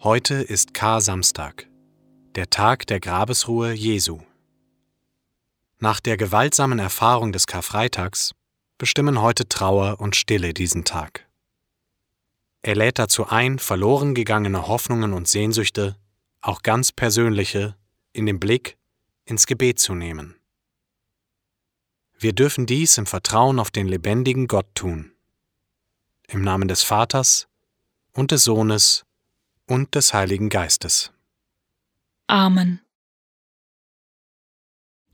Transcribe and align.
Heute 0.00 0.34
ist 0.36 0.74
Kar-Samstag, 0.74 1.68
der 2.36 2.48
Tag 2.50 2.86
der 2.86 3.00
Grabesruhe 3.00 3.72
Jesu. 3.72 4.20
Nach 5.80 5.98
der 5.98 6.16
gewaltsamen 6.16 6.78
Erfahrung 6.78 7.32
des 7.32 7.48
Karfreitags 7.48 8.32
bestimmen 8.78 9.20
heute 9.20 9.48
Trauer 9.48 9.98
und 9.98 10.14
Stille 10.14 10.54
diesen 10.54 10.84
Tag. 10.84 11.26
Er 12.62 12.76
lädt 12.76 13.00
dazu 13.00 13.26
ein, 13.26 13.58
verloren 13.58 14.14
gegangene 14.14 14.68
Hoffnungen 14.68 15.14
und 15.14 15.26
Sehnsüchte, 15.26 15.96
auch 16.42 16.62
ganz 16.62 16.92
persönliche, 16.92 17.74
in 18.12 18.24
den 18.24 18.38
Blick, 18.38 18.78
ins 19.24 19.48
Gebet 19.48 19.80
zu 19.80 19.96
nehmen. 19.96 20.36
Wir 22.16 22.34
dürfen 22.34 22.66
dies 22.66 22.98
im 22.98 23.06
Vertrauen 23.06 23.58
auf 23.58 23.72
den 23.72 23.88
lebendigen 23.88 24.46
Gott 24.46 24.72
tun. 24.76 25.10
Im 26.28 26.42
Namen 26.42 26.68
des 26.68 26.84
Vaters 26.84 27.48
und 28.12 28.30
des 28.30 28.44
Sohnes 28.44 29.04
und 29.68 29.94
des 29.94 30.12
Heiligen 30.14 30.48
Geistes. 30.48 31.12
Amen. 32.26 32.80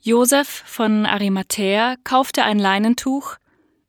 Josef 0.01 0.49
von 0.67 1.07
Arimathäa 1.07 1.97
kaufte 2.05 2.45
ein 2.45 2.59
Leinentuch, 2.59 3.37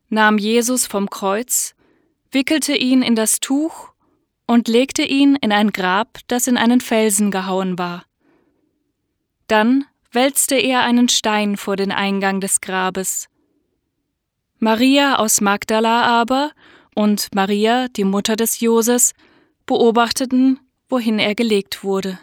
nahm 0.10 0.38
Jesus 0.38 0.86
vom 0.86 1.10
Kreuz, 1.10 1.76
wickelte 2.32 2.76
ihn 2.76 3.02
in 3.02 3.16
das 3.16 3.40
Tuch 3.40 3.94
und 4.48 4.68
legte 4.68 5.04
ihn 5.04 5.36
in 5.36 5.52
ein 5.52 5.72
Grab, 5.72 6.20
das 6.28 6.48
in 6.48 6.58
einen 6.58 6.82
Felsen 6.82 7.32
gehauen 7.32 7.78
war. 7.78 8.06
Dann 9.48 9.86
wälzte 10.12 10.56
er 10.56 10.82
einen 10.82 11.10
Stein 11.10 11.58
vor 11.58 11.76
den 11.76 11.92
Eingang 11.92 12.40
des 12.40 12.62
Grabes. 12.62 13.28
Maria 14.60 15.18
aus 15.18 15.42
Magdala 15.42 16.04
aber 16.04 16.52
und 16.96 17.34
Maria, 17.36 17.88
die 17.90 18.06
Mutter 18.06 18.36
des 18.36 18.62
Joses, 18.62 19.14
beobachteten, 19.66 20.60
wohin 20.88 21.20
er 21.20 21.36
gelegt 21.36 21.84
wurde. 21.84 22.20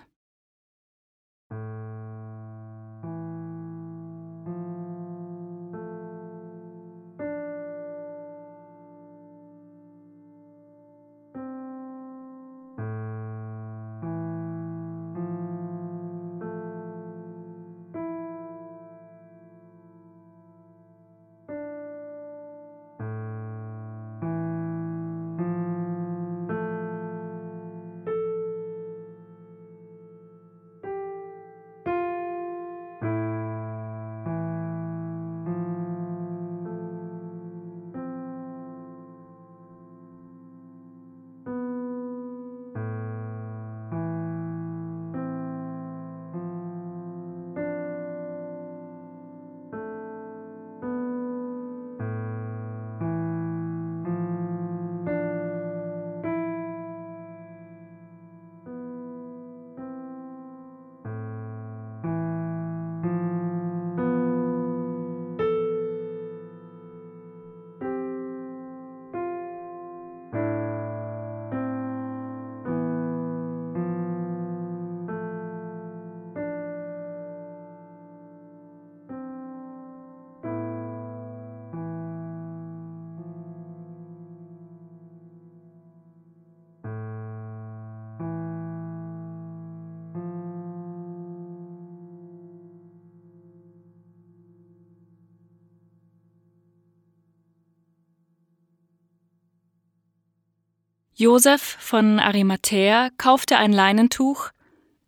Josef 101.15 101.77
von 101.79 102.19
Arimathäa 102.19 103.11
kaufte 103.19 103.59
ein 103.59 103.73
Leinentuch, 103.73 104.51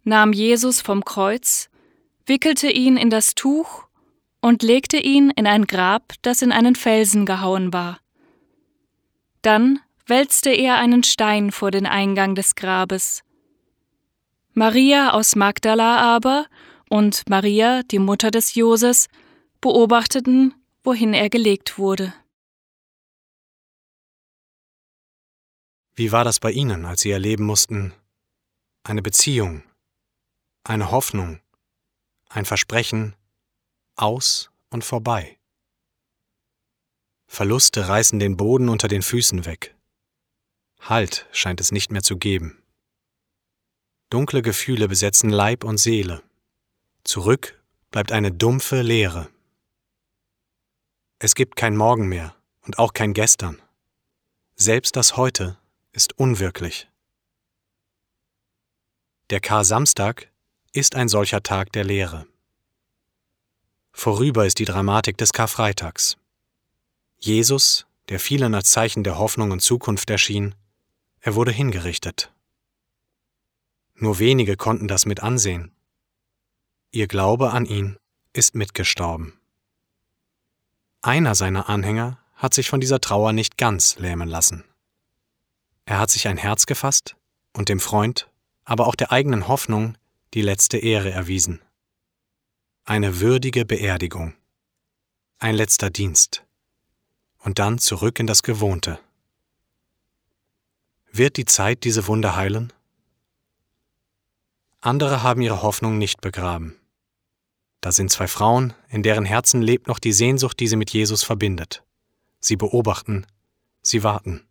nahm 0.03 0.33
Jesus 0.33 0.81
vom 0.81 1.05
Kreuz, 1.05 1.71
wickelte 2.27 2.71
ihn 2.71 2.97
in 2.97 3.09
das 3.11 3.35
Tuch 3.35 3.85
und 4.41 4.63
legte 4.63 4.99
ihn 4.99 5.31
in 5.31 5.47
ein 5.47 5.67
Grab, 5.67 6.13
das 6.21 6.43
in 6.43 6.53
einen 6.53 6.77
Felsen 6.77 7.25
gehauen 7.25 7.73
war. 7.73 7.99
Dann 9.41 9.81
wälzte 10.07 10.51
er 10.51 10.77
einen 10.77 11.03
Stein 11.03 11.51
vor 11.51 11.71
den 11.71 11.87
Eingang 11.87 12.35
des 12.35 12.55
Grabes. 12.55 13.23
Maria 14.53 15.13
aus 15.13 15.37
Magdala 15.37 15.97
aber 15.97 16.47
und 16.91 17.29
Maria, 17.29 17.83
die 17.83 17.99
Mutter 17.99 18.31
des 18.31 18.55
Joses, 18.55 19.09
beobachteten, 19.63 20.55
wohin 20.83 21.15
er 21.15 21.31
gelegt 21.31 21.79
wurde. 21.79 22.13
Wie 25.97 26.11
war 26.11 26.25
das 26.25 26.41
bei 26.41 26.51
Ihnen, 26.51 26.87
als 26.87 27.03
Sie 27.03 27.13
erleben 27.13 27.45
mussten, 27.45 27.95
eine 28.83 29.01
Beziehung, 29.01 29.63
eine 30.65 30.91
Hoffnung, 30.91 31.41
ein 32.29 32.45
Versprechen 32.45 33.15
aus 33.95 34.51
und 34.71 34.85
vorbei? 34.85 35.39
Verluste 37.29 37.89
reißen 37.89 38.19
den 38.19 38.37
Boden 38.37 38.69
unter 38.69 38.89
den 38.89 39.03
Füßen 39.03 39.45
weg. 39.45 39.77
Halt 40.81 41.29
scheint 41.33 41.61
es 41.61 41.71
nicht 41.71 41.93
mehr 41.93 42.03
zu 42.03 42.17
geben. 42.17 42.61
Dunkle 44.11 44.43
Gefühle 44.43 44.89
besetzen 44.89 45.31
Leib 45.31 45.63
und 45.65 45.79
Seele. 45.79 46.23
Zurück 47.05 47.63
bleibt 47.91 48.11
eine 48.11 48.33
dumpfe 48.33 48.83
Leere. 48.83 49.31
Es 51.21 51.35
gibt 51.35 51.55
kein 51.57 51.77
Morgen 51.77 52.09
mehr 52.09 52.35
und 52.63 52.79
auch 52.79 52.93
kein 52.93 53.15
Gestern. 53.15 53.63
Selbst 54.57 54.97
das 54.97 55.17
Heute 55.17 55.59
ist 55.95 56.19
unwirklich. 56.19 56.89
Der 59.31 59.41
Kar-Samstag 59.41 60.31
ist 60.73 60.97
ein 60.97 61.09
solcher 61.09 61.43
Tag 61.43 61.73
der 61.73 61.85
Lehre. 61.85 62.27
Vorüber 63.93 64.45
ist 64.45 64.59
die 64.59 64.65
Dramatik 64.65 65.17
des 65.19 65.33
Karfreitags. 65.33 66.19
Jesus, 67.17 67.87
der 68.09 68.19
vielen 68.19 68.55
als 68.55 68.71
Zeichen 68.71 69.05
der 69.05 69.19
Hoffnung 69.19 69.53
und 69.53 69.61
Zukunft 69.61 70.11
erschien, 70.11 70.57
er 71.21 71.37
wurde 71.37 71.53
hingerichtet. 71.53 72.33
Nur 73.95 74.19
wenige 74.19 74.57
konnten 74.57 74.89
das 74.89 75.07
mit 75.07 75.23
ansehen. 75.23 75.71
Ihr 76.91 77.07
Glaube 77.07 77.53
an 77.53 77.67
ihn 77.67 77.97
ist 78.33 78.57
mitgestorben. 78.57 79.39
Einer 81.03 81.37
seiner 81.37 81.69
Anhänger 81.69 82.19
hat 82.35 82.53
sich 82.53 82.69
von 82.69 82.81
dieser 82.81 83.01
Trauer 83.01 83.33
nicht 83.33 83.57
ganz 83.57 83.97
lähmen 83.97 84.29
lassen. 84.29 84.65
Er 85.87 85.99
hat 85.99 86.11
sich 86.11 86.29
ein 86.29 86.37
Herz 86.39 86.67
gefasst 86.67 87.17
und 87.53 87.69
dem 87.69 87.81
Freund, 87.81 88.31
aber 88.65 88.87
auch 88.87 88.95
der 88.95 89.13
eigenen 89.13 89.49
Hoffnung 89.49 89.97
die 90.33 90.43
letzte 90.43 90.79
Ehre 90.79 91.11
erwiesen. 91.11 91.61
Eine 92.85 93.21
würdige 93.21 93.65
Beerdigung. 93.65 94.35
Ein 95.39 95.55
letzter 95.55 95.91
Dienst. 95.91 96.45
Und 97.39 97.59
dann 97.59 97.79
zurück 97.79 98.19
in 98.19 98.27
das 98.27 98.43
Gewohnte. 98.43 98.99
Wird 101.13 101.37
die 101.37 101.45
Zeit 101.45 101.85
diese 101.85 102.07
Wunde 102.07 102.35
heilen? 102.35 102.73
Andere 104.81 105.23
haben 105.23 105.43
ihre 105.43 105.63
Hoffnung 105.63 105.99
nicht 105.99 106.21
begraben. 106.21 106.77
Da 107.81 107.93
sind 107.93 108.11
zwei 108.11 108.27
Frauen, 108.27 108.73
in 108.89 109.03
deren 109.03 109.25
Herzen 109.25 109.63
lebt 109.63 109.87
noch 109.87 109.99
die 109.99 110.13
Sehnsucht, 110.13 110.59
die 110.59 110.69
sie 110.69 110.77
mit 110.77 110.91
Jesus 110.91 111.23
verbindet. 111.23 111.85
Sie 112.41 112.57
beobachten, 112.57 113.27
sie 113.83 114.03
warten. 114.03 114.47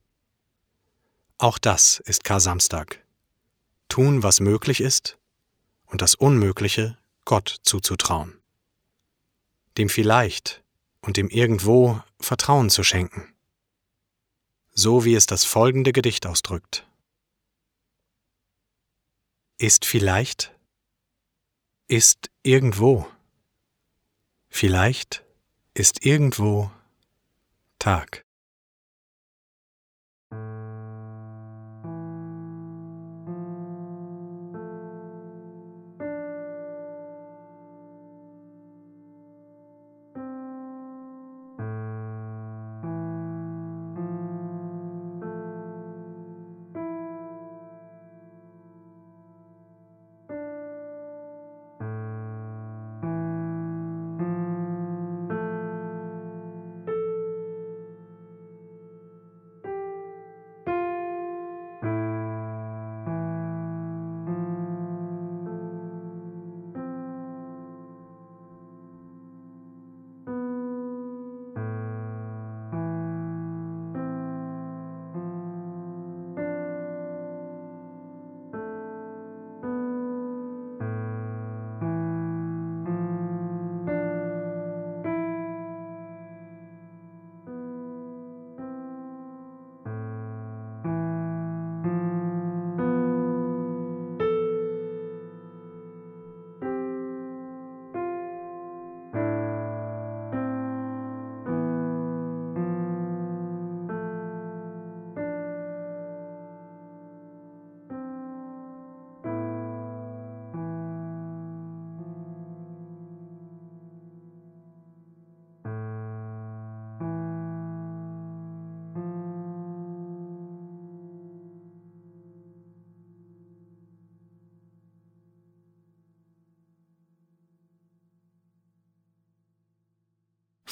Auch 1.44 1.58
das 1.58 2.00
ist 2.00 2.24
Kar-Samstag. 2.24 3.06
Tun, 3.90 4.24
was 4.24 4.40
möglich 4.40 4.80
ist 4.80 5.18
und 5.88 6.02
das 6.02 6.16
Unmögliche 6.16 6.98
Gott 7.26 7.58
zuzutrauen. 7.64 8.40
Dem 9.78 9.90
vielleicht 9.90 10.64
und 11.02 11.18
dem 11.18 11.28
irgendwo 11.28 12.02
Vertrauen 12.22 12.70
zu 12.70 12.86
schenken. 12.86 13.36
So 14.72 15.04
wie 15.04 15.16
es 15.16 15.26
das 15.26 15.44
folgende 15.44 15.92
Gedicht 15.92 16.26
ausdrückt. 16.26 16.88
Ist 19.58 19.84
vielleicht? 19.84 20.56
Ist 21.90 22.32
irgendwo? 22.44 23.06
Vielleicht 24.48 25.26
ist 25.74 26.06
irgendwo 26.06 26.72
Tag. 27.80 28.24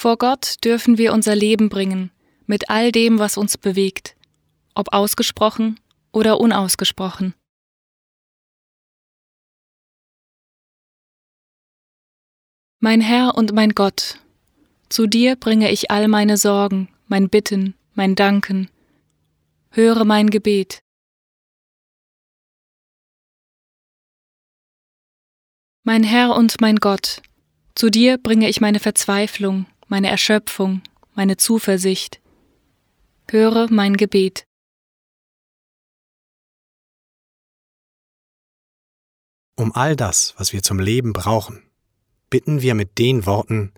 Vor 0.02 0.18
Gott 0.18 0.56
dürfen 0.66 0.98
wir 0.98 1.14
unser 1.14 1.36
Leben 1.36 1.70
bringen, 1.70 2.10
mit 2.48 2.72
all 2.72 2.92
dem, 2.92 3.20
was 3.20 3.38
uns 3.38 3.56
bewegt, 3.56 4.16
ob 4.74 4.94
ausgesprochen 4.94 5.80
oder 6.12 6.40
unausgesprochen. 6.40 7.36
Mein 12.80 13.00
Herr 13.00 13.36
und 13.36 13.54
mein 13.54 13.76
Gott, 13.76 14.18
zu 14.90 15.06
dir 15.06 15.36
bringe 15.36 15.70
ich 15.70 15.92
all 15.92 16.08
meine 16.08 16.38
Sorgen, 16.38 16.90
mein 17.06 17.30
Bitten, 17.30 17.76
mein 17.94 18.16
Danken. 18.16 18.72
Höre 19.70 20.04
mein 20.04 20.32
Gebet. 20.32 20.80
Mein 25.84 26.04
Herr 26.04 26.36
und 26.36 26.60
mein 26.60 26.78
Gott, 26.78 27.22
zu 27.76 27.92
dir 27.92 28.18
bringe 28.18 28.50
ich 28.50 28.62
meine 28.62 28.80
Verzweiflung, 28.80 29.68
meine 29.92 30.08
Erschöpfung, 30.08 30.82
meine 31.16 31.36
Zuversicht. 31.36 32.22
Höre 33.30 33.70
mein 33.70 33.98
Gebet. 33.98 34.48
Um 39.56 39.76
all 39.76 39.98
das, 39.98 40.34
was 40.38 40.54
wir 40.54 40.64
zum 40.64 40.80
Leben 40.80 41.12
brauchen, 41.12 41.62
bitten 42.30 42.62
wir 42.62 42.74
mit 42.74 43.00
den 43.00 43.26
Worten, 43.26 43.74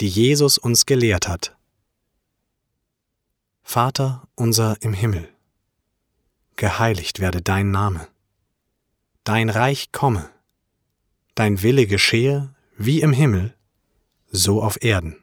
die 0.00 0.08
Jesus 0.08 0.58
uns 0.58 0.84
gelehrt 0.84 1.28
hat. 1.28 1.56
Vater 3.62 4.26
unser 4.34 4.82
im 4.82 4.92
Himmel, 4.92 5.28
geheiligt 6.56 7.20
werde 7.20 7.40
dein 7.40 7.70
Name, 7.70 8.08
dein 9.22 9.48
Reich 9.48 9.92
komme, 9.92 10.28
dein 11.36 11.62
Wille 11.62 11.86
geschehe 11.86 12.52
wie 12.76 13.00
im 13.00 13.12
Himmel, 13.12 13.54
so 14.32 14.60
auf 14.60 14.82
Erden. 14.82 15.22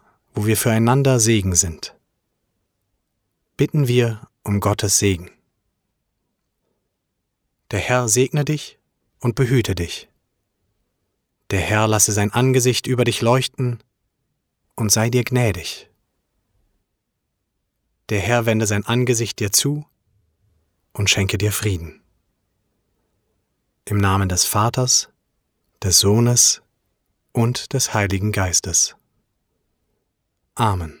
wo 0.33 0.45
wir 0.45 0.57
füreinander 0.57 1.19
Segen 1.19 1.55
sind. 1.55 1.95
Bitten 3.57 3.87
wir 3.87 4.27
um 4.43 4.59
Gottes 4.59 4.97
Segen. 4.97 5.29
Der 7.71 7.79
Herr 7.79 8.07
segne 8.09 8.43
dich 8.43 8.79
und 9.19 9.35
behüte 9.35 9.75
dich. 9.75 10.09
Der 11.51 11.59
Herr 11.59 11.87
lasse 11.87 12.11
sein 12.11 12.31
Angesicht 12.31 12.87
über 12.87 13.03
dich 13.03 13.21
leuchten 13.21 13.79
und 14.75 14.91
sei 14.91 15.09
dir 15.09 15.23
gnädig. 15.23 15.89
Der 18.09 18.19
Herr 18.19 18.45
wende 18.45 18.67
sein 18.67 18.85
Angesicht 18.85 19.39
dir 19.39 19.51
zu 19.51 19.85
und 20.93 21.09
schenke 21.09 21.37
dir 21.37 21.51
Frieden. 21.51 22.01
Im 23.85 23.97
Namen 23.97 24.29
des 24.29 24.45
Vaters, 24.45 25.09
des 25.81 25.99
Sohnes 25.99 26.61
und 27.31 27.73
des 27.73 27.93
Heiligen 27.93 28.31
Geistes. 28.31 28.95
Amen. 30.57 31.00